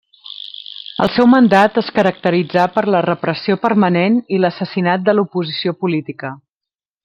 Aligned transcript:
El 1.03 1.11
seu 1.17 1.27
mandat 1.33 1.77
es 1.81 1.91
caracteritzà 1.97 2.63
per 2.77 2.85
la 2.95 3.03
repressió 3.09 3.59
permanent 3.69 4.19
i 4.37 4.43
l'assassinat 4.43 5.07
de 5.11 5.19
l'oposició 5.19 5.79
política. 5.85 6.37